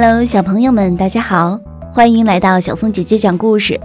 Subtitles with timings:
[0.00, 1.58] Hello，小朋友们，大家好，
[1.92, 3.80] 欢迎来到小松姐姐讲故事。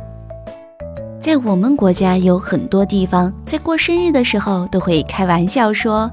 [1.19, 6.11] 在我们国家有很多地方，在过生日的时候都会开玩笑说：“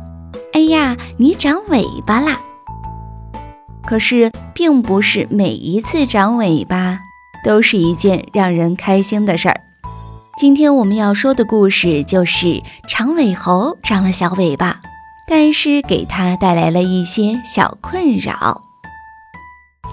[0.56, 2.40] 哎呀，你长尾巴啦！”
[3.84, 6.98] 可是，并不是每一次长尾巴
[7.44, 9.60] 都是一件让人开心的事儿。
[10.38, 14.80] 今天我们要说的故事就是长尾猴长了小尾巴，
[15.28, 18.62] 但是给它带来了一些小困扰。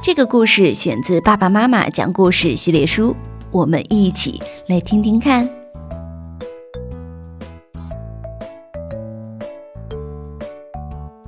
[0.08, 3.14] 这个故事选自《爸爸妈妈讲故事》系列书，
[3.52, 5.46] 我们一起来听听看。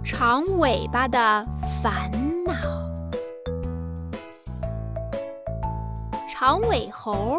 [0.02, 1.46] 长尾巴的
[1.84, 2.10] 烦
[2.46, 2.54] 恼。
[6.30, 7.38] 长尾猴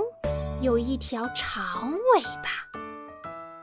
[0.61, 2.79] 有一条长尾巴，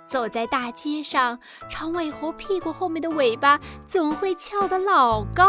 [0.03, 1.37] 走在大街上，
[1.69, 5.45] 长尾猴屁股后面的尾巴总会翘得老高。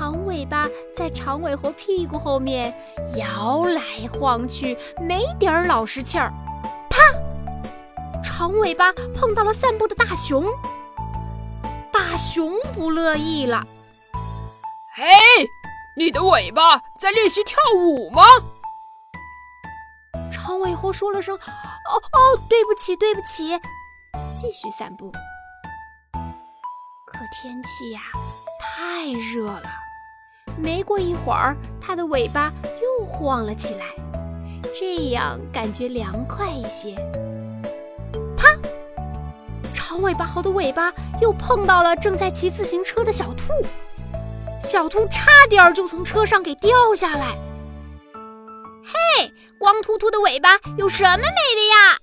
[0.00, 2.74] 长尾巴在长尾猴屁股后面
[3.18, 3.82] 摇来
[4.14, 6.32] 晃去，没点儿老实气儿。
[6.88, 6.96] 啪！
[8.24, 10.46] 长尾巴碰到了散步的大熊，
[11.92, 13.62] 大熊不乐意了。
[14.94, 15.04] 嘿，
[15.98, 18.22] 你的尾巴在练习跳舞吗？
[20.32, 23.48] 长尾猴说了声“哦哦，对不起，对不起”，
[24.34, 25.12] 继续散步。
[27.04, 28.00] 可天气呀……
[28.62, 29.70] 太热了，
[30.60, 33.86] 没过一会儿，它的尾巴又晃了起来，
[34.78, 36.94] 这样感觉凉快一些。
[38.36, 38.46] 啪！
[39.72, 43.52] 长尾巴猴的尾巴又碰到了正在骑自行车的小兔，
[44.60, 47.34] 小兔差点就从车上给掉下来。
[48.84, 51.98] 嘿，光秃秃的尾巴有什么美的呀？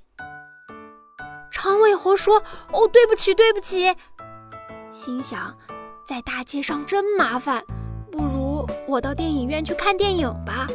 [1.52, 3.95] 长尾猴说：“哦，对不起，对不起。”
[4.89, 5.55] 心想。
[6.08, 7.61] 在大街上真麻烦，
[8.88, 10.66] 我到电影院去看电影吧。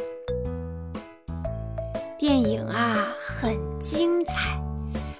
[2.19, 4.61] 电影啊，很精彩，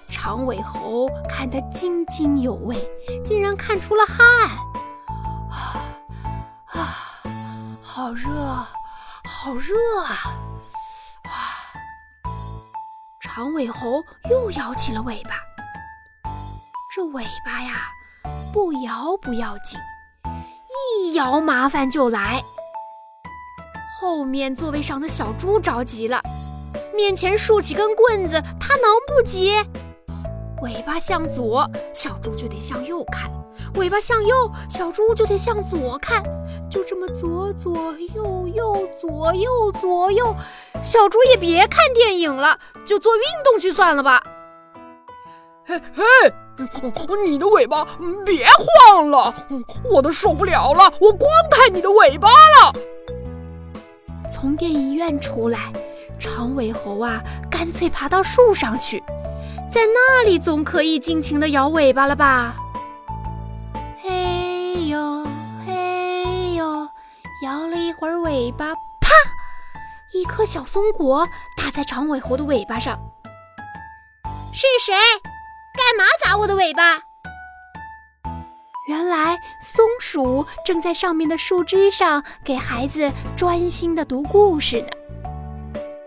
[0.07, 2.77] 长尾猴看得津津有味，
[3.25, 4.25] 竟然看出了汗。
[5.49, 5.73] 啊
[6.67, 6.95] 啊，
[7.81, 8.29] 好热，
[9.25, 10.15] 好热啊！
[11.25, 11.31] 哇，
[13.19, 15.31] 长尾猴又摇起了尾巴。
[16.95, 17.87] 这尾巴呀，
[18.53, 19.79] 不摇不要紧。
[21.01, 22.41] 一摇麻烦就来，
[24.03, 26.21] 后面座位上的小猪着急了，
[26.93, 29.55] 面前竖起根棍子，它能不急？
[30.61, 33.31] 尾巴向左，小猪就得向右看；
[33.75, 36.21] 尾巴向右，小猪就得向左看。
[36.69, 40.35] 就这么左左右右，左右左右，
[40.83, 44.21] 小猪也别看电影了，就做运动去算了吧。
[45.65, 46.03] 嘿嘿。
[47.25, 47.87] 你的尾巴
[48.25, 48.45] 别
[48.89, 49.33] 晃了，
[49.89, 50.93] 我都受不了了。
[50.99, 52.73] 我光看你的尾巴了。
[54.43, 55.71] 从电影院出来，
[56.19, 59.01] 长尾猴啊，干脆爬到树上去，
[59.71, 62.53] 在那里总可以尽情的摇尾巴了吧？
[64.01, 65.25] 嘿呦
[65.65, 66.65] 嘿呦，
[67.45, 69.11] 摇了一会儿尾巴，啪！
[70.11, 72.99] 一颗小松果打在长尾猴的尾巴上。
[74.51, 74.93] 是谁？
[75.73, 76.99] 干嘛砸我的尾巴？
[78.85, 84.87] 原来松鼠正在上面的树枝上给孩子专心的读故事呢。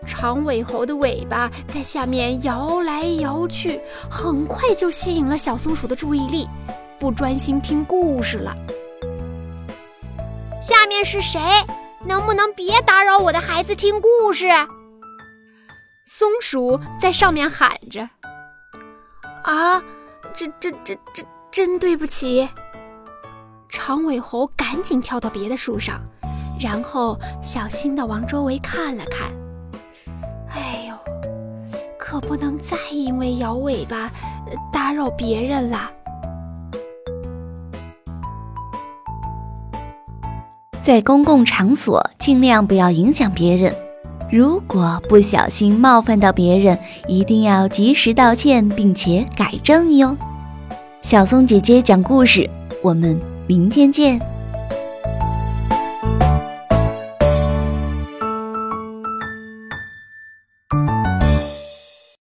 [0.05, 6.47] 长尾猴的尾巴在下面摇来摇去，很快就吸引了小松鼠的注意力，
[6.99, 8.55] 不专心听故事了。
[10.61, 11.41] 下面是谁？
[12.05, 14.45] 能不能别打扰我的孩子听故事？
[16.05, 18.07] 松鼠在上面喊着。
[19.43, 19.83] 啊，
[20.33, 22.47] 这这这这真对不起！
[23.69, 26.01] 长尾猴赶紧跳到别的树上，
[26.59, 29.29] 然后小心地往周围看了看。
[30.49, 30.95] 哎呦，
[31.97, 34.09] 可不能再因为摇尾巴
[34.71, 35.91] 打扰别人了。
[40.83, 43.73] 在公共场所，尽量不要影响别人。
[44.31, 46.77] 如果不小心冒犯到别人，
[47.07, 50.15] 一定要及时道歉，并且改正哟。
[51.01, 52.49] 小松姐姐讲故事，
[52.81, 54.36] 我们明天见。